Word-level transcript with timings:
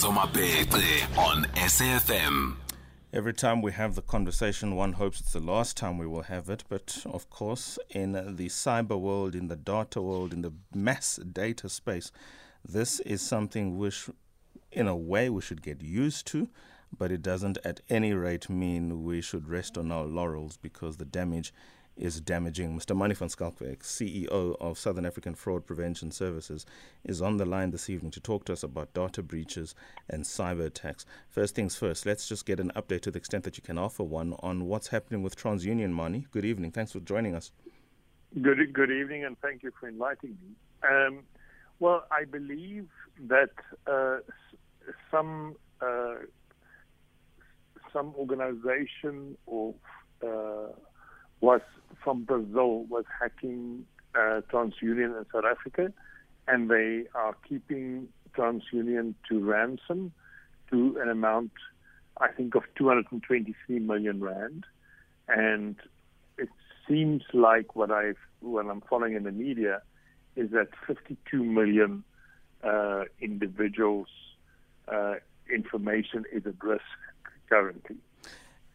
On 0.00 1.44
SAFM. 1.56 2.54
Every 3.12 3.34
time 3.34 3.60
we 3.62 3.72
have 3.72 3.96
the 3.96 4.02
conversation, 4.02 4.76
one 4.76 4.92
hopes 4.92 5.18
it's 5.20 5.32
the 5.32 5.40
last 5.40 5.76
time 5.76 5.98
we 5.98 6.06
will 6.06 6.22
have 6.22 6.48
it. 6.48 6.62
But 6.68 7.02
of 7.04 7.28
course, 7.30 7.80
in 7.90 8.12
the 8.12 8.46
cyber 8.48 8.96
world, 8.96 9.34
in 9.34 9.48
the 9.48 9.56
data 9.56 10.00
world, 10.00 10.32
in 10.32 10.42
the 10.42 10.52
mass 10.72 11.16
data 11.16 11.68
space, 11.68 12.12
this 12.64 13.00
is 13.00 13.22
something 13.22 13.76
which, 13.76 14.08
in 14.70 14.86
a 14.86 14.94
way, 14.94 15.30
we 15.30 15.42
should 15.42 15.62
get 15.62 15.82
used 15.82 16.28
to. 16.28 16.48
But 16.96 17.10
it 17.10 17.20
doesn't 17.20 17.58
at 17.64 17.80
any 17.90 18.12
rate 18.12 18.48
mean 18.48 19.02
we 19.02 19.20
should 19.20 19.48
rest 19.48 19.76
on 19.76 19.90
our 19.90 20.04
laurels 20.04 20.58
because 20.58 20.98
the 20.98 21.06
damage 21.06 21.52
is 21.98 22.20
damaging. 22.20 22.78
Mr. 22.78 22.96
Manie 22.96 23.14
van 23.14 23.28
Schalkwyk, 23.28 23.80
CEO 23.80 24.56
of 24.60 24.78
Southern 24.78 25.04
African 25.04 25.34
Fraud 25.34 25.66
Prevention 25.66 26.10
Services, 26.10 26.64
is 27.04 27.20
on 27.20 27.36
the 27.36 27.44
line 27.44 27.70
this 27.70 27.90
evening 27.90 28.10
to 28.12 28.20
talk 28.20 28.44
to 28.44 28.52
us 28.52 28.62
about 28.62 28.94
data 28.94 29.22
breaches 29.22 29.74
and 30.08 30.24
cyber 30.24 30.66
attacks. 30.66 31.04
First 31.28 31.54
things 31.54 31.76
first, 31.76 32.06
let's 32.06 32.28
just 32.28 32.46
get 32.46 32.60
an 32.60 32.72
update 32.76 33.02
to 33.02 33.10
the 33.10 33.18
extent 33.18 33.44
that 33.44 33.56
you 33.56 33.62
can 33.62 33.78
offer 33.78 34.04
one 34.04 34.34
on 34.40 34.66
what's 34.66 34.88
happening 34.88 35.22
with 35.22 35.36
TransUnion 35.36 35.90
Manie. 35.90 36.26
Good 36.30 36.44
evening. 36.44 36.70
Thanks 36.70 36.92
for 36.92 37.00
joining 37.00 37.34
us. 37.34 37.50
Good, 38.40 38.72
good 38.72 38.90
evening, 38.90 39.24
and 39.24 39.38
thank 39.40 39.62
you 39.62 39.72
for 39.80 39.88
inviting 39.88 40.36
me. 40.42 40.88
Um, 40.88 41.20
well, 41.80 42.04
I 42.10 42.24
believe 42.24 42.88
that 43.26 43.50
uh, 43.86 44.18
some 45.10 45.56
uh, 45.80 46.16
some 47.92 48.14
organization 48.16 49.36
or 49.46 49.74
uh, 50.22 50.72
was 51.40 51.60
from 52.02 52.24
Brazil 52.24 52.84
was 52.84 53.04
hacking 53.20 53.84
uh, 54.14 54.40
TransUnion 54.52 55.18
in 55.18 55.26
South 55.32 55.44
Africa, 55.44 55.92
and 56.46 56.70
they 56.70 57.04
are 57.14 57.36
keeping 57.48 58.08
TransUnion 58.36 59.14
to 59.28 59.40
ransom 59.40 60.12
to 60.70 60.98
an 61.00 61.08
amount, 61.08 61.52
I 62.20 62.28
think, 62.28 62.54
of 62.54 62.62
223 62.76 63.78
million 63.78 64.20
rand. 64.20 64.64
And 65.28 65.76
it 66.36 66.48
seems 66.86 67.22
like 67.32 67.76
what 67.76 67.90
I've 67.90 68.16
what 68.40 68.66
I'm 68.66 68.82
following 68.82 69.14
in 69.14 69.24
the 69.24 69.32
media 69.32 69.82
is 70.36 70.50
that 70.52 70.68
52 70.86 71.42
million 71.42 72.04
uh, 72.62 73.04
individuals' 73.20 74.06
uh, 74.86 75.14
information 75.52 76.24
is 76.32 76.46
at 76.46 76.62
risk 76.62 76.82
currently. 77.48 77.96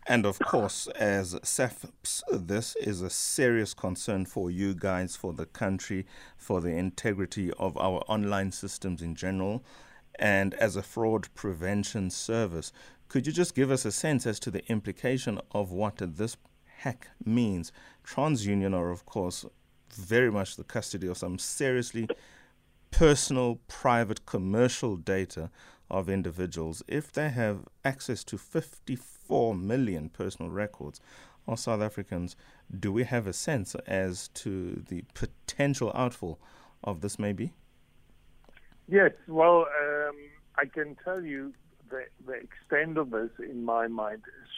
And 0.05 0.25
of 0.25 0.37
course, 0.39 0.87
as 0.87 1.33
SAFPS, 1.43 2.23
this 2.31 2.75
is 2.75 3.01
a 3.01 3.09
serious 3.09 3.73
concern 3.73 4.25
for 4.25 4.51
you 4.51 4.73
guys, 4.75 5.15
for 5.15 5.31
the 5.31 5.45
country, 5.45 6.05
for 6.35 6.59
the 6.59 6.75
integrity 6.75 7.51
of 7.53 7.77
our 7.77 8.03
online 8.07 8.51
systems 8.51 9.01
in 9.01 9.15
general, 9.15 9.63
and 10.19 10.53
as 10.55 10.75
a 10.75 10.83
fraud 10.83 11.33
prevention 11.35 12.09
service. 12.09 12.73
Could 13.07 13.25
you 13.27 13.31
just 13.31 13.55
give 13.55 13.71
us 13.71 13.85
a 13.85 13.91
sense 13.91 14.27
as 14.27 14.39
to 14.41 14.51
the 14.51 14.65
implication 14.69 15.39
of 15.51 15.71
what 15.71 15.97
this 15.99 16.35
hack 16.79 17.07
means? 17.23 17.71
TransUnion 18.05 18.75
are, 18.75 18.91
of 18.91 19.05
course, 19.05 19.45
very 19.93 20.31
much 20.31 20.57
the 20.57 20.63
custody 20.65 21.07
of 21.07 21.17
some 21.17 21.39
seriously 21.39 22.09
personal, 22.91 23.59
private, 23.67 24.25
commercial 24.25 24.97
data 24.97 25.49
of 25.89 26.09
individuals. 26.09 26.83
If 26.87 27.11
they 27.11 27.29
have 27.29 27.65
access 27.83 28.23
to 28.25 28.37
54 28.37 29.55
million 29.55 30.09
personal 30.09 30.51
records 30.51 30.99
of 31.47 31.59
South 31.59 31.81
Africans, 31.81 32.35
do 32.79 32.91
we 32.91 33.03
have 33.03 33.27
a 33.27 33.33
sense 33.33 33.75
as 33.87 34.29
to 34.29 34.83
the 34.87 35.03
potential 35.13 35.91
outfall 35.93 36.39
of 36.83 37.01
this 37.01 37.19
maybe? 37.19 37.53
Yes, 38.87 39.11
well, 39.27 39.65
um, 39.81 40.15
I 40.57 40.65
can 40.65 40.97
tell 41.03 41.21
you 41.21 41.53
the, 41.89 42.05
the 42.25 42.33
extent 42.33 42.97
of 42.97 43.11
this, 43.11 43.29
in 43.39 43.63
my 43.63 43.87
mind, 43.87 44.23
is 44.43 44.49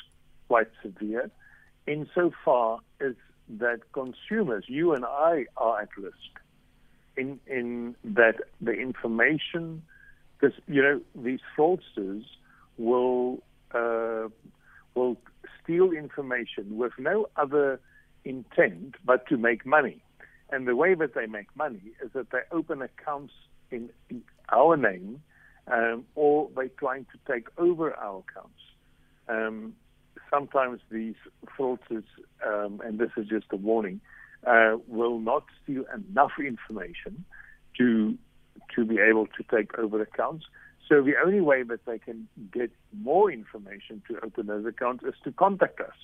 quite 0.48 0.68
severe, 0.82 1.30
insofar 1.88 2.80
as 3.00 3.14
that 3.48 3.80
consumers, 3.94 4.66
you 4.68 4.94
and 4.94 5.06
I, 5.06 5.46
are 5.58 5.82
at 5.82 5.90
risk 5.98 6.16
in 7.18 7.40
in 7.48 7.96
that 8.04 8.36
the 8.62 8.72
information, 8.72 9.84
because 10.40 10.58
you 10.68 10.82
know 10.82 11.02
these 11.16 11.40
fraudsters 11.58 12.24
will 12.78 13.44
uh, 13.74 14.28
will 14.96 15.18
steal 15.64 15.92
information 15.92 16.78
with 16.78 16.94
no 16.98 17.28
other 17.36 17.80
intent 18.24 18.96
but 19.06 19.28
to 19.28 19.38
make 19.38 19.66
money. 19.66 20.02
And 20.52 20.68
the 20.68 20.76
way 20.76 20.94
that 20.96 21.16
they 21.16 21.26
make 21.26 21.48
money 21.56 21.82
is 22.04 22.12
that 22.14 22.32
they 22.32 22.40
open 22.52 22.82
accounts 22.82 23.34
in, 23.72 23.90
in 24.10 24.24
our 24.52 24.78
name, 24.78 25.22
um, 25.68 26.06
or 26.16 26.50
they're 26.56 26.70
trying 26.70 27.06
to 27.06 27.34
take 27.34 27.48
over 27.58 27.94
our 27.96 28.24
accounts. 28.30 28.62
Um, 29.28 29.74
sometimes 30.30 30.80
these 30.92 31.16
fraudsters, 31.58 32.04
um, 32.46 32.82
and 32.86 33.00
this 33.00 33.10
is 33.18 33.28
just 33.28 33.48
a 33.52 33.56
warning, 33.56 34.02
uh, 34.46 34.78
will 34.88 35.20
not 35.20 35.46
steal 35.64 35.86
enough 35.94 36.34
information 36.40 37.26
to 37.78 38.18
to 38.76 38.86
be 38.86 38.98
able 39.00 39.28
to 39.28 39.44
take 39.50 39.78
over 39.78 40.02
accounts. 40.02 40.46
So 40.88 41.02
the 41.02 41.14
only 41.24 41.42
way 41.42 41.64
that 41.64 41.86
they 41.86 41.98
can 41.98 42.28
get 42.52 42.72
more 42.94 43.32
information 43.32 44.02
to 44.08 44.20
open 44.24 44.48
those 44.48 44.66
accounts 44.66 45.04
is 45.04 45.16
to 45.24 45.32
contact 45.32 45.80
us. 45.80 45.96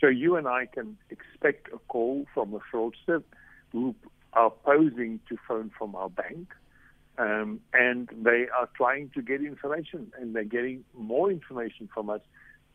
So 0.00 0.08
you 0.08 0.36
and 0.36 0.48
I 0.48 0.66
can 0.66 0.96
expect 1.10 1.68
a 1.72 1.78
call 1.88 2.26
from 2.32 2.54
a 2.54 2.60
fraudster 2.72 3.22
who 3.70 3.94
are 4.32 4.50
posing 4.50 5.20
to 5.28 5.36
phone 5.46 5.70
from 5.76 5.94
our 5.94 6.08
bank, 6.08 6.48
um, 7.18 7.60
and 7.74 8.08
they 8.22 8.46
are 8.58 8.68
trying 8.74 9.10
to 9.10 9.22
get 9.22 9.42
information, 9.42 10.12
and 10.18 10.34
they're 10.34 10.44
getting 10.44 10.84
more 10.96 11.30
information 11.30 11.88
from 11.92 12.08
us 12.08 12.22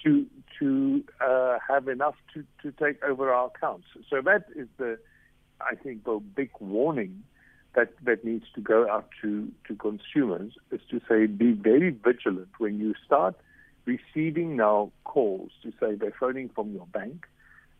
to 0.04 0.28
to 0.60 1.04
uh, 1.20 1.58
have 1.68 1.88
enough 1.88 2.16
to, 2.34 2.46
to 2.62 2.72
take 2.72 3.04
over 3.04 3.34
our 3.34 3.48
accounts. 3.48 3.88
So 4.10 4.22
that 4.22 4.46
is 4.56 4.68
the, 4.78 5.00
I 5.60 5.76
think, 5.76 6.04
the 6.04 6.20
big 6.36 6.52
warning 6.60 7.24
that, 7.78 7.94
that 8.04 8.26
needs 8.26 8.46
to 8.56 8.62
go 8.62 8.90
out 8.90 9.08
to, 9.22 9.50
to 9.68 9.76
consumers 9.76 10.54
is 10.72 10.82
to 10.92 11.00
say 11.08 11.28
be 11.28 11.54
very 11.54 11.92
vigilant 11.92 12.50
when 12.58 12.80
you 12.80 12.94
start 13.06 13.36
receiving 13.86 14.58
now 14.58 14.92
calls 15.06 15.52
to 15.64 15.72
say 15.80 15.96
they're 15.96 16.14
phoning 16.20 16.50
from 16.54 16.74
your 16.74 16.88
bank 16.88 17.26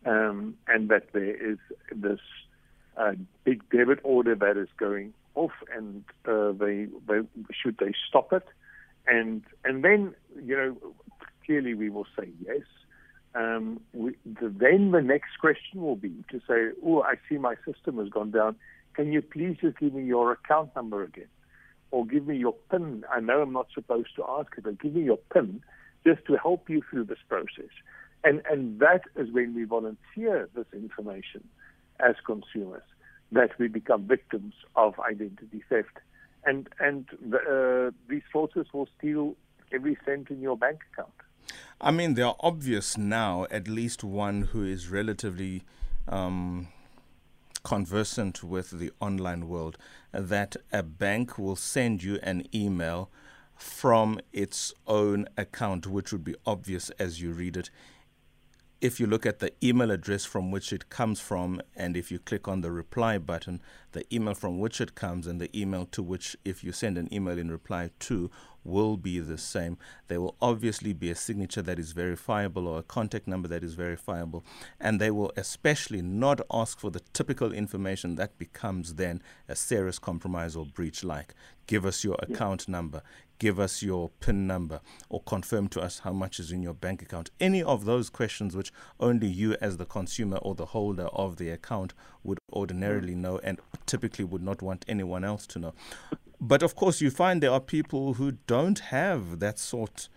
um, 0.06 0.54
and 0.66 0.88
that 0.88 1.12
there 1.12 1.34
is 1.52 1.58
this 1.94 2.20
uh, 2.96 3.12
big 3.44 3.68
debit 3.68 3.98
order 4.04 4.34
that 4.34 4.56
is 4.56 4.68
going 4.78 5.12
off 5.34 5.52
and 5.76 6.02
uh, 6.26 6.52
they, 6.52 6.86
they 7.06 7.20
should 7.52 7.76
they 7.78 7.92
stop 8.08 8.32
it 8.32 8.46
and 9.06 9.42
and 9.64 9.84
then 9.84 10.14
you 10.42 10.56
know 10.56 10.76
clearly 11.48 11.74
we 11.74 11.88
will 11.88 12.06
say 12.18 12.28
yes. 12.46 12.62
Um, 13.34 13.80
we, 13.92 14.14
the, 14.24 14.48
then 14.48 14.90
the 14.90 15.00
next 15.00 15.38
question 15.40 15.80
will 15.80 15.96
be 15.96 16.12
to 16.30 16.40
say, 16.48 16.78
oh, 16.84 17.02
I 17.02 17.14
see 17.28 17.38
my 17.38 17.54
system 17.66 17.98
has 17.98 18.08
gone 18.08 18.30
down. 18.30 18.56
Can 18.98 19.12
you 19.12 19.22
please 19.22 19.56
just 19.60 19.78
give 19.78 19.94
me 19.94 20.02
your 20.02 20.32
account 20.32 20.74
number 20.74 21.04
again? 21.04 21.28
Or 21.92 22.04
give 22.04 22.26
me 22.26 22.36
your 22.36 22.54
PIN. 22.68 23.04
I 23.08 23.20
know 23.20 23.42
I'm 23.42 23.52
not 23.52 23.68
supposed 23.72 24.08
to 24.16 24.24
ask 24.28 24.48
it, 24.58 24.64
but 24.64 24.80
give 24.80 24.92
me 24.92 25.04
your 25.04 25.20
PIN 25.32 25.62
just 26.04 26.26
to 26.26 26.36
help 26.36 26.68
you 26.68 26.82
through 26.90 27.04
this 27.04 27.20
process. 27.28 27.70
And, 28.24 28.42
and 28.50 28.80
that 28.80 29.02
is 29.14 29.30
when 29.30 29.54
we 29.54 29.62
volunteer 29.62 30.48
this 30.52 30.66
information 30.72 31.46
as 32.00 32.16
consumers, 32.26 32.82
that 33.30 33.56
we 33.56 33.68
become 33.68 34.02
victims 34.02 34.54
of 34.74 34.98
identity 34.98 35.62
theft. 35.68 35.98
And, 36.44 36.68
and 36.80 37.06
the, 37.24 37.38
uh, 37.38 37.96
these 38.08 38.22
forces 38.32 38.66
will 38.72 38.88
steal 38.98 39.36
every 39.72 39.96
cent 40.04 40.28
in 40.30 40.40
your 40.40 40.56
bank 40.56 40.80
account. 40.92 41.12
I 41.80 41.92
mean, 41.92 42.14
they 42.14 42.22
are 42.22 42.36
obvious 42.40 42.98
now, 42.98 43.46
at 43.48 43.68
least 43.68 44.02
one 44.02 44.42
who 44.50 44.64
is 44.64 44.88
relatively 44.88 45.62
um, 46.08 46.66
conversant 47.68 48.42
with 48.42 48.70
the 48.70 48.90
online 48.98 49.46
world, 49.46 49.76
that 50.10 50.56
a 50.72 50.82
bank 50.82 51.36
will 51.36 51.54
send 51.54 52.02
you 52.02 52.18
an 52.22 52.42
email 52.54 53.10
from 53.54 54.18
its 54.32 54.72
own 54.86 55.26
account, 55.36 55.86
which 55.86 56.10
would 56.10 56.24
be 56.24 56.34
obvious 56.46 56.88
as 56.98 57.20
you 57.20 57.30
read 57.30 57.58
it. 57.58 57.68
If 58.80 58.98
you 58.98 59.06
look 59.06 59.26
at 59.26 59.40
the 59.40 59.52
email 59.62 59.90
address 59.90 60.24
from 60.24 60.50
which 60.50 60.72
it 60.72 60.88
comes 60.88 61.20
from, 61.20 61.60
and 61.76 61.94
if 61.94 62.10
you 62.10 62.18
click 62.18 62.48
on 62.48 62.62
the 62.62 62.70
reply 62.70 63.18
button, 63.18 63.60
the 63.92 64.06
email 64.14 64.32
from 64.32 64.58
which 64.58 64.80
it 64.80 64.94
comes 64.94 65.26
and 65.26 65.38
the 65.38 65.54
email 65.54 65.84
to 65.92 66.02
which, 66.02 66.38
if 66.46 66.64
you 66.64 66.72
send 66.72 66.96
an 66.96 67.12
email 67.12 67.36
in 67.36 67.50
reply 67.50 67.90
to, 67.98 68.30
will 68.68 68.96
be 68.96 69.18
the 69.18 69.38
same. 69.38 69.78
There 70.08 70.20
will 70.20 70.36
obviously 70.40 70.92
be 70.92 71.10
a 71.10 71.14
signature 71.14 71.62
that 71.62 71.78
is 71.78 71.92
verifiable 71.92 72.66
or 72.66 72.78
a 72.78 72.82
contact 72.82 73.26
number 73.26 73.48
that 73.48 73.64
is 73.64 73.74
verifiable, 73.74 74.44
and 74.78 75.00
they 75.00 75.10
will 75.10 75.32
especially 75.36 76.02
not 76.02 76.40
ask 76.52 76.78
for 76.78 76.90
the 76.90 77.02
typical 77.12 77.52
information 77.52 78.16
that 78.16 78.38
becomes 78.38 78.94
then 78.94 79.22
a 79.48 79.56
serious 79.56 79.98
compromise 79.98 80.54
or 80.54 80.66
breach, 80.66 81.02
like 81.02 81.34
give 81.66 81.84
us 81.84 82.02
your 82.02 82.16
account 82.20 82.64
yeah. 82.66 82.72
number, 82.72 83.02
give 83.38 83.60
us 83.60 83.82
your 83.82 84.10
PIN 84.20 84.46
number, 84.46 84.80
or 85.08 85.22
confirm 85.22 85.68
to 85.68 85.80
us 85.80 86.00
how 86.00 86.12
much 86.12 86.40
is 86.40 86.50
in 86.50 86.62
your 86.62 86.74
bank 86.74 87.02
account. 87.02 87.30
Any 87.38 87.62
of 87.62 87.84
those 87.84 88.10
questions 88.10 88.56
which 88.56 88.72
only 88.98 89.28
you, 89.28 89.56
as 89.60 89.76
the 89.76 89.84
consumer 89.84 90.38
or 90.38 90.54
the 90.54 90.66
holder 90.66 91.06
of 91.06 91.36
the 91.36 91.50
account, 91.50 91.94
would 92.24 92.38
ordinarily 92.52 93.14
know 93.14 93.38
and 93.38 93.60
typically 93.86 94.24
would 94.24 94.42
not 94.42 94.62
want 94.62 94.84
anyone 94.88 95.24
else 95.24 95.46
to 95.48 95.58
know. 95.58 95.74
But 96.40 96.62
of 96.62 96.74
course, 96.74 97.00
you 97.00 97.10
find 97.10 97.42
there 97.42 97.50
are 97.50 97.60
people 97.60 98.14
who 98.14 98.32
don't 98.46 98.78
have 98.78 99.40
that 99.40 99.58
sort 99.58 100.08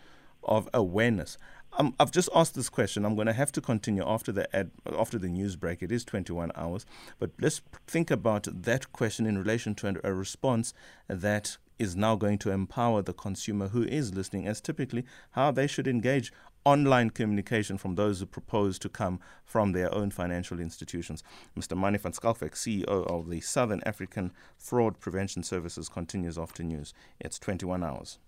of 0.43 0.69
awareness. 0.73 1.37
Um, 1.73 1.95
I've 1.99 2.11
just 2.11 2.29
asked 2.35 2.55
this 2.55 2.69
question. 2.69 3.05
I'm 3.05 3.15
going 3.15 3.27
to 3.27 3.33
have 3.33 3.51
to 3.53 3.61
continue 3.61 4.03
after 4.05 4.31
the 4.31 4.53
ad, 4.55 4.71
after 4.97 5.17
the 5.17 5.29
news 5.29 5.55
break. 5.55 5.81
It 5.81 5.91
is 5.91 6.03
21 6.03 6.51
hours, 6.55 6.85
but 7.17 7.31
let's 7.39 7.61
think 7.87 8.11
about 8.11 8.47
that 8.51 8.91
question 8.91 9.25
in 9.25 9.37
relation 9.37 9.73
to 9.75 9.99
a 10.03 10.13
response 10.13 10.73
that 11.07 11.57
is 11.79 11.95
now 11.95 12.15
going 12.15 12.37
to 12.37 12.51
empower 12.51 13.01
the 13.01 13.13
consumer 13.13 13.69
who 13.69 13.83
is 13.83 14.13
listening 14.13 14.47
as 14.47 14.61
typically 14.61 15.03
how 15.31 15.49
they 15.49 15.65
should 15.65 15.87
engage 15.87 16.31
online 16.65 17.09
communication 17.09 17.77
from 17.77 17.95
those 17.95 18.19
who 18.19 18.25
propose 18.25 18.77
to 18.79 18.89
come 18.89 19.19
from 19.45 19.71
their 19.71 19.93
own 19.93 20.11
financial 20.11 20.59
institutions. 20.59 21.23
Mr. 21.57 21.77
Manie 21.77 21.97
van 21.97 22.11
Schalkwyk, 22.11 22.53
CEO 22.53 22.85
of 22.85 23.29
the 23.29 23.41
Southern 23.41 23.81
African 23.85 24.31
Fraud 24.57 24.99
Prevention 24.99 25.43
Services, 25.43 25.89
continues 25.89 26.37
after 26.37 26.63
news. 26.63 26.93
It's 27.19 27.39
21 27.39 27.83
hours. 27.83 28.19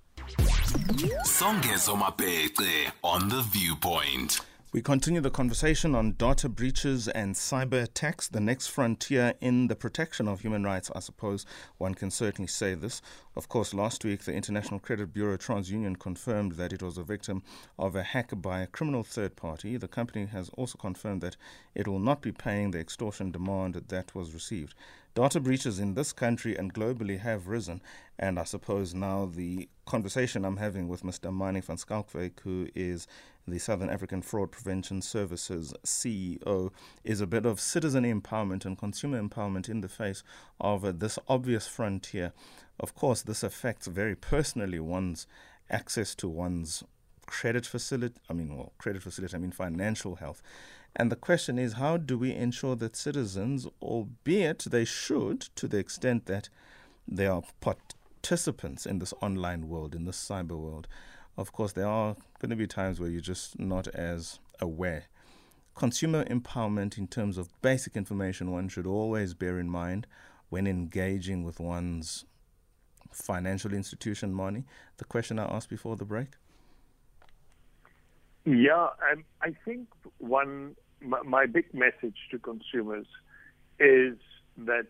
on 3.03 3.29
the 3.29 3.41
viewpoint. 3.41 4.41
We 4.73 4.81
continue 4.81 5.21
the 5.21 5.29
conversation 5.29 5.93
on 5.93 6.13
data 6.13 6.49
breaches 6.49 7.07
and 7.07 7.35
cyber 7.35 7.83
attacks, 7.83 8.27
the 8.27 8.39
next 8.39 8.69
frontier 8.69 9.35
in 9.39 9.67
the 9.67 9.75
protection 9.75 10.27
of 10.27 10.41
human 10.41 10.63
rights. 10.63 10.89
I 10.95 10.99
suppose 10.99 11.45
one 11.77 11.93
can 11.93 12.09
certainly 12.09 12.47
say 12.47 12.73
this. 12.73 12.99
Of 13.35 13.47
course, 13.49 13.75
last 13.75 14.03
week, 14.03 14.23
the 14.23 14.33
International 14.33 14.79
Credit 14.79 15.13
Bureau 15.13 15.37
TransUnion 15.37 15.99
confirmed 15.99 16.53
that 16.53 16.73
it 16.73 16.81
was 16.81 16.97
a 16.97 17.03
victim 17.03 17.43
of 17.77 17.95
a 17.95 18.01
hack 18.01 18.31
by 18.35 18.61
a 18.61 18.67
criminal 18.67 19.03
third 19.03 19.35
party. 19.35 19.77
The 19.77 19.87
company 19.87 20.25
has 20.25 20.49
also 20.57 20.79
confirmed 20.79 21.21
that 21.21 21.37
it 21.75 21.87
will 21.87 21.99
not 21.99 22.23
be 22.23 22.31
paying 22.31 22.71
the 22.71 22.79
extortion 22.79 23.29
demand 23.29 23.75
that 23.75 24.15
was 24.15 24.33
received. 24.33 24.73
Data 25.15 25.39
breaches 25.39 25.77
in 25.77 25.93
this 25.93 26.11
country 26.11 26.57
and 26.57 26.73
globally 26.73 27.19
have 27.19 27.47
risen, 27.47 27.83
and 28.17 28.39
I 28.39 28.45
suppose 28.45 28.95
now 28.95 29.29
the 29.31 29.69
conversation 29.85 30.43
I'm 30.43 30.57
having 30.57 30.87
with 30.87 31.03
Mr. 31.03 31.31
Manie 31.31 31.61
van 31.61 31.77
Schalkwyk, 31.77 32.39
who 32.41 32.67
is 32.73 33.05
the 33.47 33.59
Southern 33.59 33.91
African 33.91 34.23
Fraud 34.23 34.51
Prevention 34.51 35.03
Services 35.03 35.71
CEO, 35.85 36.71
is 37.03 37.21
a 37.21 37.27
bit 37.27 37.45
of 37.45 37.59
citizen 37.59 38.05
empowerment 38.05 38.65
and 38.65 38.75
consumer 38.75 39.21
empowerment 39.21 39.69
in 39.69 39.81
the 39.81 39.87
face 39.87 40.23
of 40.59 40.83
uh, 40.83 40.91
this 40.91 41.19
obvious 41.27 41.67
frontier. 41.67 42.33
Of 42.79 42.95
course, 42.95 43.21
this 43.21 43.43
affects 43.43 43.85
very 43.85 44.15
personally 44.15 44.79
one's 44.79 45.27
access 45.69 46.15
to 46.15 46.27
one's 46.27 46.83
credit 47.27 47.67
facility, 47.67 48.15
I 48.31 48.33
mean, 48.33 48.57
well, 48.57 48.73
credit 48.79 49.03
facility, 49.03 49.35
I 49.35 49.39
mean 49.39 49.51
financial 49.51 50.15
health. 50.15 50.41
And 50.95 51.11
the 51.11 51.15
question 51.15 51.57
is, 51.57 51.73
how 51.73 51.97
do 51.97 52.17
we 52.17 52.33
ensure 52.33 52.75
that 52.75 52.95
citizens, 52.95 53.67
albeit 53.81 54.65
they 54.69 54.85
should, 54.85 55.41
to 55.55 55.67
the 55.67 55.77
extent 55.77 56.27
that 56.27 56.49
they 57.07 57.25
are 57.25 57.41
participants 57.61 58.85
in 58.85 58.99
this 58.99 59.13
online 59.21 59.67
world, 59.67 59.95
in 59.95 60.05
this 60.05 60.17
cyber 60.17 60.57
world, 60.57 60.87
of 61.35 61.51
course, 61.51 61.71
there 61.71 61.87
are 61.87 62.15
going 62.39 62.51
to 62.51 62.55
be 62.55 62.67
times 62.67 62.99
where 62.99 63.09
you're 63.09 63.21
just 63.21 63.57
not 63.57 63.87
as 63.87 64.39
aware. 64.61 65.05
Consumer 65.73 66.23
empowerment, 66.25 66.99
in 66.99 67.07
terms 67.07 67.39
of 67.39 67.49
basic 67.63 67.95
information, 67.95 68.51
one 68.51 68.69
should 68.69 68.85
always 68.85 69.33
bear 69.33 69.57
in 69.57 69.67
mind 69.67 70.05
when 70.49 70.67
engaging 70.67 71.43
with 71.43 71.59
one's 71.59 72.25
financial 73.11 73.73
institution 73.73 74.31
money. 74.31 74.65
The 74.97 75.05
question 75.05 75.39
I 75.39 75.45
asked 75.45 75.69
before 75.69 75.95
the 75.95 76.05
break. 76.05 76.29
Yeah, 78.45 78.89
I 79.41 79.55
think 79.65 79.87
one 80.19 80.75
my, 81.03 81.21
my, 81.23 81.45
big 81.45 81.73
message 81.73 82.17
to 82.31 82.39
consumers 82.39 83.05
is 83.79 84.17
that 84.57 84.87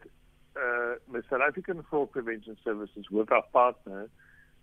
uh, 0.56 0.95
the 1.12 1.24
South 1.30 1.42
African 1.48 1.83
Fraud 1.89 2.12
Prevention 2.12 2.57
Services, 2.63 3.06
with 3.10 3.31
our 3.31 3.44
partner, 3.54 4.10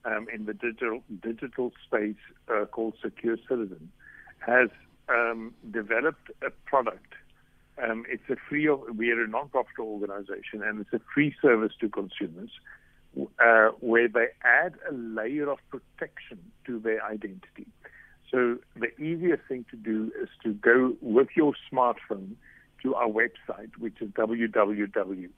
um, 0.04 0.26
in 0.32 0.46
the 0.46 0.54
digital 0.54 1.02
digital 1.22 1.72
space 1.86 2.16
uh, 2.48 2.64
called 2.64 2.94
Secure 3.02 3.36
Citizen 3.48 3.90
has 4.38 4.70
um, 5.08 5.54
developed 5.70 6.30
a 6.42 6.50
product. 6.64 7.14
Um, 7.82 8.04
it's 8.08 8.28
a 8.30 8.36
free. 8.48 8.68
We 8.68 9.10
are 9.10 9.22
a 9.22 9.28
non-profit 9.28 9.78
organization, 9.78 10.62
and 10.62 10.80
it's 10.80 10.92
a 10.92 11.00
free 11.12 11.34
service 11.40 11.72
to 11.80 11.88
consumers, 11.88 12.50
uh, 13.38 13.68
where 13.80 14.08
they 14.08 14.28
add 14.44 14.74
a 14.88 14.92
layer 14.92 15.50
of 15.50 15.58
protection 15.70 16.38
to 16.66 16.78
their 16.78 17.04
identity. 17.04 17.66
So 18.30 18.58
the 18.76 18.94
easiest 19.00 19.42
thing 19.48 19.64
to 19.70 19.76
do 19.76 20.12
is 20.22 20.28
to 20.44 20.52
go 20.54 20.96
with 21.00 21.28
your 21.34 21.54
smartphone 21.72 22.36
to 22.82 22.94
our 22.94 23.08
website, 23.08 23.76
which 23.78 24.00
is 24.00 24.10
www.safps.org.za 24.10 25.30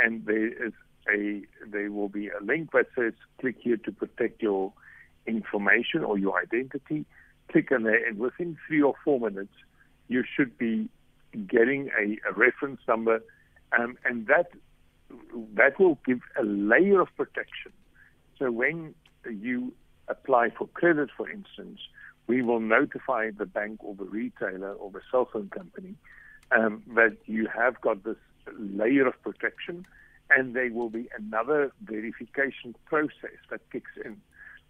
and 0.00 0.24
there 0.24 0.66
is 0.66 0.72
a 1.08 1.42
there 1.66 1.92
will 1.92 2.08
be 2.08 2.28
a 2.28 2.42
link 2.42 2.72
that 2.72 2.86
says 2.96 3.12
click 3.40 3.56
here 3.60 3.76
to 3.76 3.92
protect 3.92 4.42
your 4.42 4.72
information 5.26 6.02
or 6.02 6.18
your 6.18 6.40
identity. 6.40 7.04
Click 7.50 7.70
on 7.72 7.82
there, 7.84 8.06
and 8.06 8.18
within 8.18 8.56
three 8.66 8.82
or 8.82 8.94
four 9.04 9.20
minutes, 9.20 9.52
you 10.08 10.22
should 10.36 10.56
be 10.56 10.88
getting 11.48 11.90
a, 11.98 12.16
a 12.28 12.32
reference 12.32 12.80
number, 12.86 13.22
um, 13.78 13.96
and 14.04 14.26
that 14.26 14.50
that 15.54 15.78
will 15.78 15.98
give 16.06 16.20
a 16.38 16.44
layer 16.44 17.00
of 17.00 17.08
protection. 17.16 17.72
So 18.40 18.50
when 18.50 18.94
you 19.30 19.72
apply 20.08 20.48
for 20.50 20.66
credit, 20.68 21.10
for 21.16 21.30
instance, 21.30 21.78
we 22.26 22.42
will 22.42 22.60
notify 22.60 23.30
the 23.36 23.46
bank 23.46 23.84
or 23.84 23.94
the 23.94 24.04
retailer 24.04 24.72
or 24.72 24.90
the 24.90 25.02
cell 25.10 25.28
phone 25.32 25.50
company 25.50 25.94
um, 26.50 26.82
that 26.96 27.18
you 27.26 27.46
have 27.54 27.80
got 27.80 28.02
this 28.02 28.16
layer 28.58 29.06
of 29.06 29.22
protection, 29.22 29.86
and 30.30 30.54
there 30.54 30.72
will 30.72 30.90
be 30.90 31.08
another 31.16 31.70
verification 31.82 32.74
process 32.86 33.38
that 33.50 33.60
kicks 33.70 33.92
in 34.04 34.16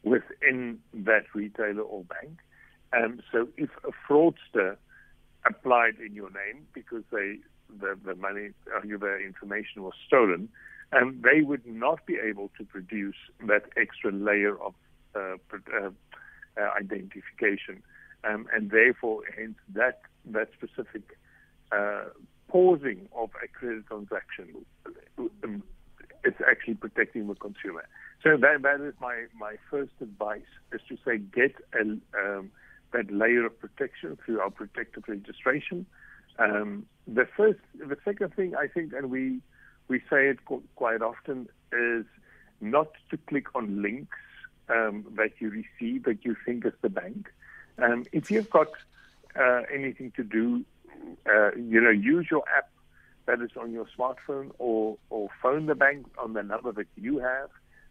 within 0.02 0.78
that 0.92 1.24
retailer 1.34 1.82
or 1.82 2.04
bank. 2.04 2.38
Um, 2.92 3.20
so 3.30 3.48
if 3.56 3.70
a 3.84 3.92
fraudster 4.06 4.76
applied 5.46 5.94
in 6.04 6.14
your 6.14 6.30
name 6.30 6.66
because 6.74 7.04
they 7.12 7.36
the, 7.78 7.96
the 8.04 8.16
money 8.16 8.50
uh, 8.74 8.80
the 8.80 9.18
information 9.18 9.82
was 9.82 9.94
stolen, 10.06 10.48
um, 10.92 11.22
they 11.22 11.42
would 11.42 11.66
not 11.66 12.04
be 12.06 12.16
able 12.16 12.50
to 12.58 12.64
produce 12.64 13.16
that 13.46 13.64
extra 13.76 14.12
layer 14.12 14.60
of 14.60 14.74
uh, 15.14 15.36
uh, 15.52 15.90
uh, 16.56 16.70
identification, 16.78 17.82
um, 18.24 18.46
and 18.52 18.70
therefore, 18.70 19.22
hence 19.36 19.56
that 19.72 20.00
that 20.26 20.48
specific 20.52 21.16
uh, 21.72 22.04
pausing 22.48 23.08
of 23.14 23.30
a 23.42 23.48
credit 23.48 23.86
transaction 23.86 24.64
it's 26.24 26.40
actually 26.48 26.74
protecting 26.74 27.26
the 27.26 27.34
consumer. 27.34 27.86
So 28.22 28.36
that 28.36 28.62
that 28.62 28.80
is 28.80 28.94
my 29.00 29.24
my 29.38 29.56
first 29.70 29.92
advice 30.00 30.42
is 30.72 30.80
to 30.88 30.96
say 31.04 31.18
get 31.18 31.54
a, 31.74 31.82
um, 32.18 32.50
that 32.92 33.10
layer 33.10 33.46
of 33.46 33.58
protection 33.58 34.18
through 34.24 34.40
our 34.40 34.50
protective 34.50 35.04
registration. 35.08 35.86
Um, 36.38 36.86
the 37.06 37.26
first, 37.36 37.60
the 37.78 37.96
second 38.04 38.34
thing 38.34 38.54
I 38.56 38.66
think, 38.66 38.92
and 38.92 39.10
we 39.10 39.40
we 39.90 39.98
say 40.10 40.28
it 40.28 40.38
quite 40.76 41.02
often, 41.02 41.48
is 41.72 42.06
not 42.60 42.88
to 43.10 43.18
click 43.28 43.54
on 43.54 43.82
links 43.82 44.16
um, 44.68 45.04
that 45.16 45.32
you 45.40 45.50
receive 45.50 46.04
that 46.04 46.24
you 46.24 46.36
think 46.46 46.64
is 46.64 46.72
the 46.80 46.88
bank. 46.88 47.28
Um, 47.78 48.06
if 48.12 48.30
you've 48.30 48.50
got 48.50 48.68
uh, 49.38 49.62
anything 49.72 50.12
to 50.16 50.24
do 50.24 50.64
uh, 51.26 51.52
you 51.56 51.80
know, 51.80 51.90
use 51.90 52.28
your 52.30 52.44
app 52.56 52.70
that 53.26 53.40
is 53.40 53.50
on 53.56 53.72
your 53.72 53.86
smartphone 53.96 54.50
or, 54.58 54.96
or 55.10 55.28
phone 55.42 55.66
the 55.66 55.74
bank 55.74 56.06
on 56.18 56.32
the 56.32 56.42
number 56.42 56.72
that 56.72 56.86
you 56.96 57.18
have, 57.18 57.50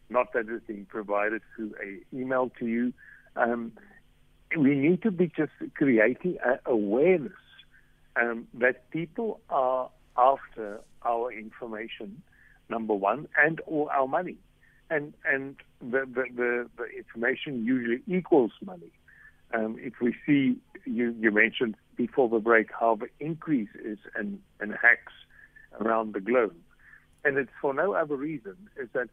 not 0.09 0.33
that 0.33 0.49
is 0.49 0.61
being 0.67 0.85
provided 0.85 1.41
through 1.55 1.73
a 1.83 2.15
email 2.15 2.51
to 2.59 2.65
you. 2.65 2.93
Um, 3.35 3.71
we 4.57 4.75
need 4.75 5.03
to 5.03 5.11
be 5.11 5.27
just 5.27 5.51
creating 5.75 6.37
awareness 6.65 7.31
um, 8.15 8.47
that 8.55 8.89
people 8.89 9.39
are 9.49 9.89
after 10.19 10.81
our 11.03 11.31
information, 11.31 12.21
number 12.69 12.93
one, 12.93 13.27
and 13.37 13.61
or 13.65 13.91
our 13.91 14.07
money. 14.07 14.37
And 14.89 15.13
and 15.23 15.55
the, 15.79 16.01
the, 16.17 16.25
the, 16.35 16.69
the 16.77 16.85
information 16.97 17.65
usually 17.65 18.01
equals 18.07 18.51
money. 18.63 18.91
Um, 19.53 19.77
if 19.79 19.93
we 20.01 20.15
see, 20.25 20.57
you, 20.85 21.15
you 21.19 21.31
mentioned 21.31 21.75
before 21.95 22.29
the 22.29 22.39
break 22.39 22.67
how 22.79 22.95
the 22.95 23.09
increase 23.19 23.69
is 23.83 23.97
in, 24.19 24.39
in 24.61 24.69
hacks 24.69 25.13
around 25.79 26.13
the 26.13 26.19
globe. 26.19 26.55
And 27.25 27.37
it's 27.37 27.51
for 27.61 27.73
no 27.73 27.93
other 27.93 28.15
reason 28.15 28.55
is 28.81 28.89
that 28.93 29.09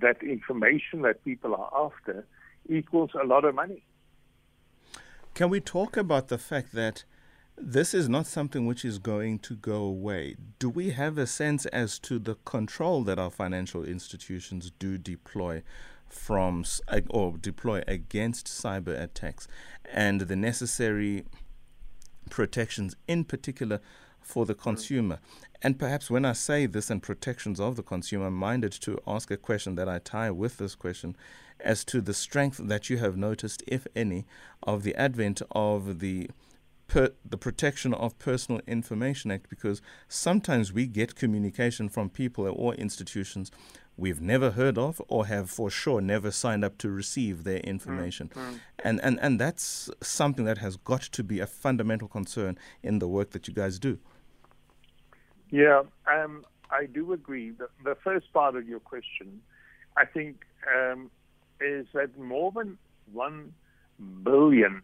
that 0.00 0.22
information 0.22 1.02
that 1.02 1.24
people 1.24 1.54
are 1.54 1.70
after 1.86 2.26
equals 2.68 3.10
a 3.20 3.26
lot 3.26 3.44
of 3.44 3.54
money. 3.54 3.82
Can 5.34 5.48
we 5.50 5.60
talk 5.60 5.96
about 5.96 6.28
the 6.28 6.38
fact 6.38 6.72
that 6.74 7.04
this 7.56 7.94
is 7.94 8.08
not 8.08 8.26
something 8.26 8.66
which 8.66 8.84
is 8.84 8.98
going 8.98 9.38
to 9.40 9.54
go 9.54 9.76
away? 9.76 10.36
Do 10.58 10.68
we 10.68 10.90
have 10.90 11.18
a 11.18 11.26
sense 11.26 11.66
as 11.66 11.98
to 12.00 12.18
the 12.18 12.36
control 12.44 13.02
that 13.04 13.18
our 13.18 13.30
financial 13.30 13.84
institutions 13.84 14.72
do 14.78 14.98
deploy 14.98 15.62
from 16.08 16.64
or 17.10 17.36
deploy 17.38 17.82
against 17.88 18.46
cyber 18.46 19.00
attacks 19.00 19.48
and 19.92 20.22
the 20.22 20.36
necessary 20.36 21.24
protections, 22.30 22.96
in 23.06 23.24
particular 23.24 23.80
for 24.20 24.46
the 24.46 24.54
consumer. 24.54 25.18
And 25.62 25.78
perhaps 25.78 26.10
when 26.10 26.24
I 26.24 26.32
say 26.32 26.66
this 26.66 26.90
and 26.90 27.02
protections 27.02 27.60
of 27.60 27.76
the 27.76 27.82
consumer, 27.82 28.26
I'm 28.26 28.34
minded 28.34 28.72
to 28.72 28.98
ask 29.06 29.30
a 29.30 29.36
question 29.36 29.74
that 29.76 29.88
I 29.88 29.98
tie 29.98 30.30
with 30.30 30.58
this 30.58 30.74
question 30.74 31.16
as 31.60 31.84
to 31.86 32.00
the 32.00 32.14
strength 32.14 32.60
that 32.62 32.90
you 32.90 32.98
have 32.98 33.16
noticed, 33.16 33.62
if 33.66 33.86
any, 33.94 34.26
of 34.62 34.82
the 34.82 34.94
advent 34.94 35.40
of 35.52 36.00
the 36.00 36.28
per, 36.86 37.10
the 37.24 37.38
Protection 37.38 37.94
of 37.94 38.18
Personal 38.18 38.60
Information 38.66 39.30
Act 39.30 39.48
because 39.48 39.80
sometimes 40.08 40.72
we 40.72 40.86
get 40.86 41.14
communication 41.14 41.88
from 41.88 42.10
people 42.10 42.46
or 42.54 42.74
institutions 42.74 43.50
we've 43.96 44.20
never 44.20 44.52
heard 44.52 44.76
of 44.76 45.00
or 45.08 45.26
have 45.26 45.50
for 45.50 45.70
sure 45.70 46.00
never 46.00 46.30
signed 46.30 46.64
up 46.64 46.78
to 46.78 46.90
receive 46.90 47.44
their 47.44 47.58
information. 47.58 48.28
Mm-hmm. 48.28 48.56
And, 48.80 49.00
and, 49.02 49.18
and 49.20 49.40
that's 49.40 49.90
something 50.02 50.44
that 50.44 50.58
has 50.58 50.76
got 50.76 51.02
to 51.02 51.22
be 51.22 51.40
a 51.40 51.46
fundamental 51.46 52.08
concern 52.08 52.58
in 52.82 52.98
the 52.98 53.08
work 53.08 53.30
that 53.30 53.46
you 53.46 53.54
guys 53.54 53.78
do. 53.78 53.98
Yeah, 55.50 55.82
um, 56.12 56.44
I 56.70 56.86
do 56.86 57.12
agree. 57.12 57.50
The, 57.50 57.68
the, 57.84 57.94
first 58.02 58.32
part 58.32 58.56
of 58.56 58.66
your 58.66 58.80
question, 58.80 59.40
I 59.96 60.04
think, 60.04 60.44
um, 60.74 61.10
is 61.60 61.86
that 61.94 62.18
more 62.18 62.50
than 62.50 62.78
1 63.12 63.52
billion 64.24 64.82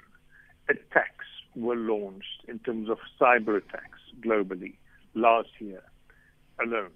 attacks 0.68 1.19
were 1.54 1.76
launched 1.76 2.44
in 2.48 2.58
terms 2.60 2.88
of 2.88 2.98
cyber 3.20 3.56
attacks 3.56 3.98
globally 4.20 4.74
last 5.14 5.48
year 5.58 5.82
alone. 6.62 6.90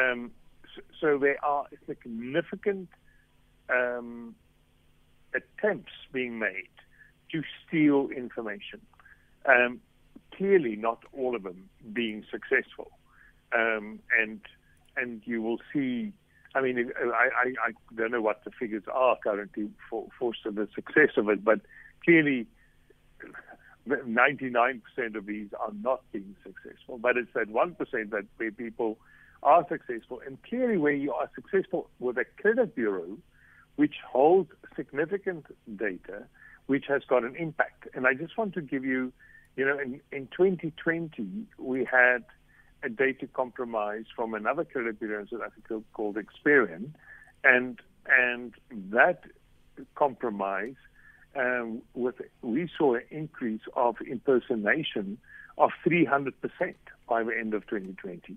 Um, 0.00 0.30
so, 0.74 0.82
so, 1.00 1.18
there 1.18 1.42
are 1.44 1.66
significant 1.86 2.88
um, 3.70 4.34
attempts 5.34 5.92
being 6.12 6.38
made 6.38 6.68
to 7.32 7.42
steal 7.66 8.08
information. 8.14 8.80
Um, 9.46 9.80
clearly, 10.36 10.76
not 10.76 11.02
all 11.12 11.34
of 11.34 11.42
them 11.42 11.68
being 11.92 12.24
successful, 12.30 12.90
um, 13.54 14.00
and 14.18 14.40
and 14.96 15.22
you 15.24 15.42
will 15.42 15.58
see. 15.72 16.12
I 16.54 16.62
mean, 16.62 16.90
I, 16.98 17.28
I, 17.44 17.68
I 17.68 17.72
don't 17.94 18.10
know 18.10 18.22
what 18.22 18.42
the 18.44 18.50
figures 18.50 18.82
are 18.92 19.18
currently 19.22 19.68
for, 19.88 20.08
for 20.18 20.32
the 20.44 20.66
success 20.74 21.10
of 21.18 21.28
it, 21.28 21.44
but 21.44 21.60
clearly 22.04 22.46
99% 23.88 24.80
of 25.14 25.26
these 25.26 25.48
are 25.58 25.72
not 25.82 26.02
being 26.12 26.36
successful, 26.44 26.98
but 26.98 27.16
it's 27.16 27.32
that 27.34 27.48
1% 27.48 27.76
that 28.10 28.24
where 28.36 28.50
people 28.50 28.98
are 29.42 29.66
successful. 29.68 30.20
And 30.26 30.42
clearly, 30.42 30.76
where 30.76 30.92
you 30.92 31.12
are 31.12 31.30
successful 31.34 31.88
with 31.98 32.18
a 32.18 32.24
credit 32.40 32.74
bureau, 32.74 33.18
which 33.76 33.96
holds 34.06 34.50
significant 34.74 35.46
data, 35.76 36.24
which 36.66 36.86
has 36.88 37.02
got 37.08 37.24
an 37.24 37.36
impact. 37.36 37.88
And 37.94 38.06
I 38.06 38.14
just 38.14 38.36
want 38.36 38.54
to 38.54 38.60
give 38.60 38.84
you, 38.84 39.12
you 39.56 39.64
know, 39.64 39.78
in, 39.78 40.00
in 40.12 40.26
2020, 40.36 41.46
we 41.58 41.84
had 41.84 42.24
a 42.82 42.88
data 42.88 43.26
compromise 43.26 44.04
from 44.14 44.34
another 44.34 44.64
credit 44.64 44.98
bureau 44.98 45.20
in 45.20 45.28
South 45.28 45.42
Africa 45.42 45.82
called 45.92 46.16
Experian, 46.16 46.90
and 47.44 47.80
and 48.06 48.54
that 48.90 49.22
compromise 49.94 50.76
um, 51.36 51.82
with 51.94 52.16
we 52.42 52.68
saw 52.76 52.94
an 52.94 53.02
increase 53.10 53.60
of 53.74 53.96
impersonation 54.00 55.18
of 55.56 55.70
300% 55.86 56.32
by 57.08 57.22
the 57.22 57.36
end 57.36 57.54
of 57.54 57.66
2020. 57.66 58.36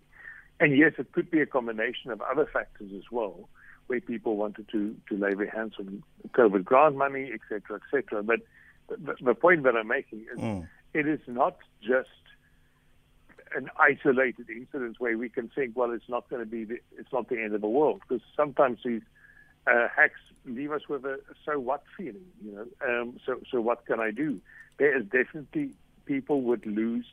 And 0.59 0.77
yes, 0.77 0.93
it 0.97 1.11
could 1.11 1.31
be 1.31 1.41
a 1.41 1.45
combination 1.45 2.11
of 2.11 2.21
other 2.21 2.47
factors 2.51 2.91
as 2.95 3.03
well, 3.11 3.49
where 3.87 3.99
people 3.99 4.37
wanted 4.37 4.69
to, 4.69 4.95
to 5.09 5.17
lay 5.17 5.33
their 5.33 5.49
hands 5.49 5.73
on 5.79 6.03
COVID 6.33 6.63
grant 6.63 6.95
money, 6.95 7.31
et 7.33 7.39
cetera, 7.49 7.77
et 7.77 7.81
cetera. 7.89 8.23
But 8.23 8.41
the, 8.87 9.15
the 9.21 9.33
point 9.33 9.63
that 9.63 9.75
I'm 9.75 9.87
making 9.87 10.25
is 10.33 10.39
mm. 10.39 10.67
it 10.93 11.07
is 11.07 11.19
not 11.27 11.57
just 11.81 12.09
an 13.55 13.69
isolated 13.77 14.49
incident 14.49 14.97
where 14.99 15.17
we 15.17 15.29
can 15.29 15.49
think, 15.49 15.75
well, 15.75 15.91
it's 15.91 16.07
not 16.07 16.29
going 16.29 16.41
to 16.41 16.49
be, 16.49 16.63
the, 16.63 16.79
it's 16.97 17.11
not 17.11 17.29
the 17.29 17.41
end 17.41 17.53
of 17.53 17.61
the 17.61 17.67
world, 17.67 18.01
because 18.07 18.23
sometimes 18.35 18.79
these 18.85 19.01
uh, 19.67 19.87
hacks 19.95 20.19
leave 20.45 20.71
us 20.71 20.87
with 20.89 21.05
a 21.05 21.19
so 21.45 21.59
what 21.59 21.83
feeling, 21.95 22.25
you 22.43 22.51
know. 22.51 22.65
Um, 22.87 23.19
so 23.25 23.39
so 23.51 23.61
what 23.61 23.85
can 23.85 23.99
I 23.99 24.11
do? 24.11 24.39
There 24.77 24.97
is 24.97 25.05
definitely 25.05 25.71
people 26.05 26.41
would 26.41 26.65
lose 26.65 27.05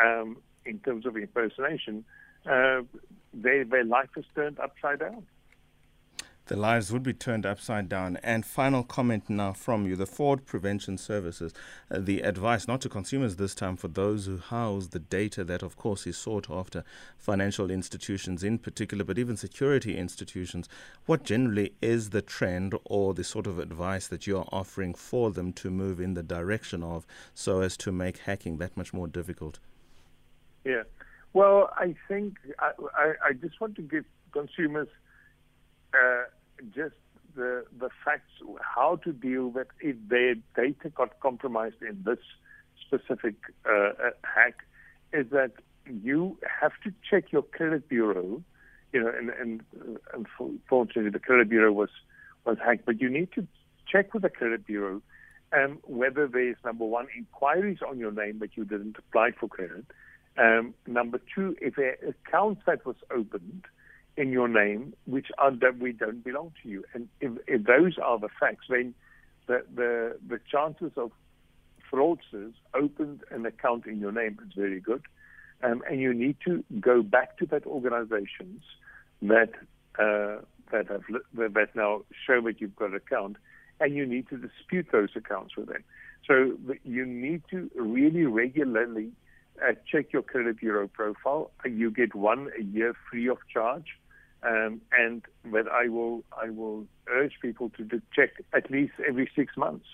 um, 0.00 0.36
in 0.64 0.78
terms 0.78 1.06
of 1.06 1.16
impersonation. 1.16 2.04
Uh, 2.46 2.82
their 3.34 3.64
their 3.64 3.84
life 3.84 4.10
is 4.16 4.24
turned 4.34 4.58
upside 4.58 5.00
down 5.00 5.26
the 6.46 6.56
lives 6.56 6.92
would 6.92 7.02
be 7.02 7.12
turned 7.12 7.46
upside 7.46 7.88
down. 7.88 8.18
And 8.22 8.44
final 8.44 8.82
comment 8.82 9.30
now 9.30 9.52
from 9.52 9.86
you 9.86 9.96
the 9.96 10.06
fraud 10.06 10.44
prevention 10.44 10.98
services, 10.98 11.52
uh, 11.90 11.98
the 12.00 12.20
advice 12.20 12.66
not 12.66 12.80
to 12.82 12.88
consumers 12.88 13.36
this 13.36 13.54
time 13.54 13.76
for 13.76 13.88
those 13.88 14.26
who 14.26 14.38
house 14.38 14.88
the 14.88 14.98
data 14.98 15.44
that, 15.44 15.62
of 15.62 15.76
course, 15.76 16.06
is 16.06 16.16
sought 16.16 16.50
after 16.50 16.84
financial 17.16 17.70
institutions 17.70 18.42
in 18.42 18.58
particular, 18.58 19.04
but 19.04 19.18
even 19.18 19.36
security 19.36 19.96
institutions. 19.96 20.68
What 21.06 21.22
generally 21.22 21.74
is 21.80 22.10
the 22.10 22.22
trend 22.22 22.74
or 22.84 23.14
the 23.14 23.24
sort 23.24 23.46
of 23.46 23.58
advice 23.58 24.08
that 24.08 24.26
you're 24.26 24.48
offering 24.50 24.94
for 24.94 25.30
them 25.30 25.52
to 25.54 25.70
move 25.70 26.00
in 26.00 26.14
the 26.14 26.22
direction 26.22 26.82
of 26.82 27.06
so 27.34 27.60
as 27.60 27.76
to 27.78 27.92
make 27.92 28.18
hacking 28.18 28.58
that 28.58 28.76
much 28.76 28.92
more 28.92 29.06
difficult? 29.06 29.58
Yeah. 30.64 30.82
Well, 31.32 31.70
I 31.76 31.94
think 32.08 32.34
I, 32.58 32.72
I, 32.94 33.12
I 33.28 33.32
just 33.32 33.60
want 33.60 33.76
to 33.76 33.82
give 33.82 34.04
consumers 34.32 34.88
uh, 35.94 36.24
just 36.74 36.94
the 37.34 37.64
the 37.78 37.88
facts 38.04 38.30
how 38.60 38.96
to 38.96 39.12
deal 39.12 39.48
with 39.48 39.68
if 39.80 39.96
their 40.08 40.34
data 40.56 40.90
got 40.94 41.18
compromised 41.20 41.82
in 41.82 42.02
this 42.04 42.18
specific 42.86 43.34
uh, 43.64 43.90
hack 44.22 44.58
is 45.12 45.26
that 45.30 45.52
you 45.86 46.38
have 46.60 46.72
to 46.84 46.92
check 47.08 47.32
your 47.32 47.42
credit 47.42 47.88
bureau, 47.88 48.42
you 48.92 49.02
know, 49.02 49.12
and, 49.16 49.30
and 49.30 49.62
uh, 49.80 50.18
unfortunately 50.18 51.10
the 51.10 51.18
credit 51.18 51.48
bureau 51.48 51.72
was 51.72 51.90
was 52.44 52.58
hacked, 52.64 52.84
but 52.84 53.00
you 53.00 53.08
need 53.08 53.32
to 53.32 53.46
check 53.90 54.12
with 54.14 54.22
the 54.22 54.30
credit 54.30 54.66
bureau 54.66 55.02
um, 55.52 55.78
whether 55.84 56.26
there's 56.26 56.56
number 56.64 56.84
one 56.84 57.06
inquiries 57.16 57.78
on 57.86 57.98
your 57.98 58.12
name 58.12 58.38
that 58.38 58.56
you 58.56 58.64
didn't 58.64 58.96
apply 58.98 59.30
for 59.38 59.48
credit. 59.48 59.84
Um, 60.38 60.74
number 60.86 61.20
two, 61.34 61.56
if 61.60 61.76
an 61.76 61.94
account 62.08 62.58
that 62.66 62.86
was 62.86 62.96
opened 63.14 63.64
in 64.16 64.30
your 64.30 64.48
name, 64.48 64.94
which 65.06 65.28
are 65.38 65.50
that 65.50 65.78
we 65.78 65.92
don't 65.92 66.22
belong 66.22 66.52
to 66.62 66.68
you. 66.68 66.84
And 66.94 67.08
if, 67.20 67.32
if 67.46 67.64
those 67.64 67.96
are 68.02 68.18
the 68.18 68.28
facts, 68.40 68.66
then 68.68 68.94
the, 69.46 69.64
the 69.74 70.18
the 70.28 70.40
chances 70.50 70.92
of 70.96 71.10
fraudsters 71.90 72.52
opened 72.74 73.20
an 73.30 73.44
account 73.46 73.86
in 73.86 74.00
your 74.00 74.12
name 74.12 74.38
is 74.46 74.52
very 74.54 74.80
good. 74.80 75.02
Um, 75.62 75.82
and 75.88 76.00
you 76.00 76.12
need 76.12 76.36
to 76.44 76.64
go 76.80 77.02
back 77.02 77.38
to 77.38 77.46
that 77.46 77.66
organizations 77.66 78.62
that 79.22 79.50
uh, 79.98 80.38
that 80.72 80.88
have 80.88 81.02
that 81.36 81.68
now 81.74 82.02
show 82.26 82.40
that 82.42 82.60
you've 82.60 82.76
got 82.76 82.90
an 82.90 82.96
account, 82.96 83.36
and 83.80 83.94
you 83.94 84.04
need 84.06 84.28
to 84.28 84.36
dispute 84.36 84.88
those 84.90 85.10
accounts 85.14 85.56
with 85.56 85.68
them. 85.68 85.84
So 86.26 86.56
you 86.84 87.04
need 87.04 87.42
to 87.50 87.70
really 87.74 88.24
regularly 88.24 89.12
uh, 89.66 89.72
check 89.90 90.12
your 90.12 90.22
credit 90.22 90.58
bureau 90.58 90.88
profile. 90.88 91.50
You 91.64 91.90
get 91.90 92.14
one 92.14 92.50
a 92.58 92.62
year 92.62 92.94
free 93.10 93.28
of 93.28 93.38
charge. 93.52 93.86
Um, 94.44 94.80
and 94.98 95.22
but 95.44 95.70
I 95.70 95.88
will 95.88 96.24
I 96.36 96.50
will 96.50 96.84
urge 97.08 97.34
people 97.40 97.70
to 97.76 98.02
check 98.14 98.30
at 98.52 98.70
least 98.70 98.94
every 99.06 99.30
six 99.36 99.56
months, 99.56 99.86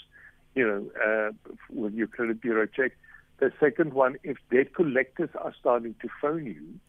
you 0.54 0.66
know, 0.66 0.90
uh, 1.04 1.52
with 1.68 1.92
your 1.92 2.06
credit 2.06 2.40
bureau 2.40 2.66
check. 2.66 2.92
The 3.40 3.52
second 3.60 3.92
one, 3.92 4.16
if 4.24 4.38
debt 4.50 4.74
collectors 4.74 5.28
are 5.34 5.52
starting 5.60 5.94
to 6.00 6.08
phone 6.20 6.46
you 6.46 6.80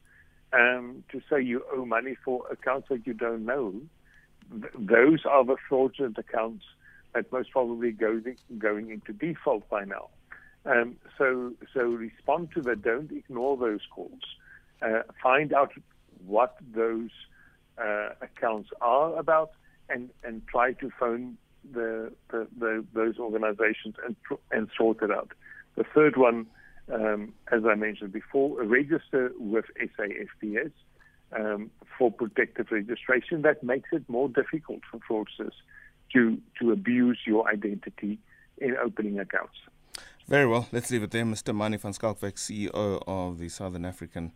um, 0.58 1.04
to 1.12 1.22
say 1.30 1.42
you 1.42 1.64
owe 1.74 1.86
money 1.86 2.16
for 2.24 2.44
accounts 2.50 2.88
that 2.90 3.06
you 3.06 3.14
don't 3.14 3.46
know, 3.46 3.74
th- 4.52 4.74
those 4.76 5.26
are 5.30 5.44
the 5.44 5.58
fraudulent 5.68 6.18
accounts 6.18 6.64
that 7.14 7.32
most 7.32 7.52
probably 7.52 7.92
go 7.92 8.22
going 8.58 8.90
into 8.90 9.12
default 9.12 9.68
by 9.70 9.84
now. 9.84 10.08
Um, 10.66 10.98
so 11.18 11.54
so 11.74 11.82
respond 11.82 12.50
to 12.54 12.62
that. 12.62 12.82
Don't 12.82 13.12
ignore 13.12 13.58
those 13.58 13.82
calls. 13.94 14.22
Uh, 14.82 15.02
find 15.22 15.54
out 15.54 15.72
what 16.26 16.58
those 16.74 17.12
uh, 17.78 18.10
accounts 18.22 18.70
are 18.82 19.18
about 19.18 19.52
and, 19.90 20.10
and 20.24 20.42
try 20.48 20.74
to 20.74 20.90
phone 21.00 21.38
the, 21.72 22.12
the, 22.30 22.48
the, 22.58 22.86
those 22.94 23.18
organizations 23.18 23.96
and, 24.06 24.16
and 24.52 24.70
sort 24.78 25.02
it 25.02 25.12
out. 25.12 25.32
The 25.76 25.84
third 25.96 26.18
one, 26.18 26.46
um, 26.94 27.34
as 27.52 27.62
I 27.66 27.76
mentioned 27.76 28.12
before, 28.12 28.64
register 28.64 29.32
with 29.38 29.66
SAFPS 29.78 30.72
um, 31.36 31.72
for 31.98 32.12
protective 32.12 32.68
registration. 32.72 33.42
That 33.42 33.64
makes 33.64 33.90
it 33.92 34.08
more 34.08 34.30
difficult 34.30 34.82
for 34.90 35.00
fraudsters 35.00 35.54
to, 36.14 36.38
to 36.60 36.72
abuse 36.72 37.20
your 37.26 37.48
identity 37.50 38.20
in 38.58 38.76
opening 38.78 39.20
accounts. 39.20 39.58
Very 40.30 40.46
well. 40.46 40.68
Let's 40.72 40.92
leave 40.92 41.02
it 41.02 41.10
there. 41.10 41.26
Mr. 41.26 41.56
Manie 41.56 41.78
van 41.78 41.92
Schalkwyk, 41.92 42.36
CEO 42.36 43.02
of 43.08 43.40
the 43.40 43.50
Southern 43.50 43.84
African 43.84 44.32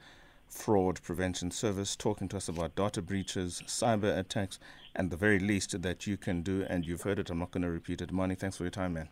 Fraud 0.48 1.00
Prevention 1.04 1.52
Service, 1.52 1.96
talking 1.96 2.28
to 2.30 2.38
us 2.38 2.48
about 2.48 2.76
data 2.76 3.00
breaches, 3.00 3.62
cyber 3.68 4.18
attacks, 4.18 4.58
and 4.96 5.12
the 5.12 5.18
very 5.18 5.38
least 5.38 5.80
that 5.84 6.08
you 6.08 6.18
can 6.18 6.42
do. 6.42 6.66
And 6.68 6.84
you've 6.84 7.04
heard 7.04 7.20
it, 7.20 7.30
I'm 7.30 7.38
not 7.38 7.52
going 7.52 7.62
to 7.62 7.70
repeat 7.70 8.02
it. 8.02 8.12
Manie, 8.12 8.34
thanks 8.34 8.58
for 8.58 8.64
your 8.64 8.72
time, 8.72 8.94
man. 8.94 9.10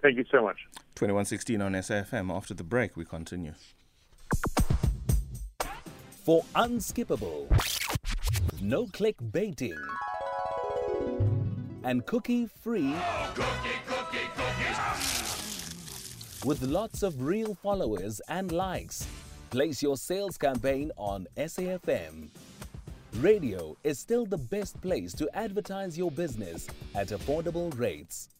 Thank 0.00 0.16
you 0.16 0.24
so 0.30 0.42
much. 0.42 0.56
2116 0.94 1.60
on 1.60 1.72
SAFM. 1.72 2.34
After 2.34 2.54
the 2.54 2.64
break, 2.64 2.96
we 2.96 3.04
continue. 3.04 3.52
for 6.24 6.44
unskippable, 6.54 7.46
no 8.62 8.86
click 8.86 9.16
baiting, 9.32 9.76
and 11.84 12.06
cookie 12.06 12.46
free. 12.46 12.94
Oh, 12.94 13.69
With 16.42 16.62
lots 16.62 17.02
of 17.02 17.20
real 17.20 17.54
followers 17.54 18.22
and 18.28 18.50
likes. 18.50 19.06
Place 19.50 19.82
your 19.82 19.98
sales 19.98 20.38
campaign 20.38 20.90
on 20.96 21.26
SAFM. 21.36 22.30
Radio 23.16 23.76
is 23.84 23.98
still 23.98 24.24
the 24.24 24.38
best 24.38 24.80
place 24.80 25.12
to 25.14 25.28
advertise 25.36 25.98
your 25.98 26.10
business 26.10 26.66
at 26.94 27.08
affordable 27.08 27.78
rates. 27.78 28.30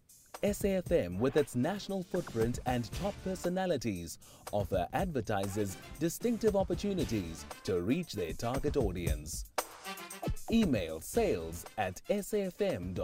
SAFM, 0.43 1.19
with 1.19 1.37
its 1.37 1.55
national 1.55 2.03
footprint 2.03 2.61
and 2.65 2.91
top 2.93 3.13
personalities, 3.23 4.17
offer 4.51 4.89
advertisers 4.95 5.77
distinctive 5.99 6.57
opportunities 6.57 7.45
to 7.65 7.81
reach 7.81 8.15
their 8.15 8.33
target 8.33 8.79
audience. 8.79 9.45
Email 10.51 11.03
sales 11.03 11.67
at 11.77 12.01
safm.co.za. 12.09 12.97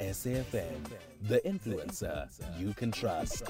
SAFM, 0.00 0.84
the 1.22 1.40
influencer 1.40 2.28
you 2.58 2.74
can 2.74 2.90
trust. 2.90 3.44